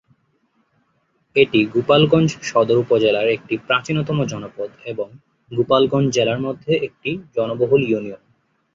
[1.35, 5.07] এটি গোপালগঞ্জ সদর উপজেলার একটি প্রাচীনতম জনপদ এবং
[5.51, 8.21] গোপালগঞ্জ জেলার মধ্যে একটি জনবহুল ইউনিয়ন।